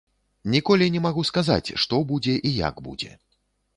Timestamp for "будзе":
2.13-2.35, 2.89-3.11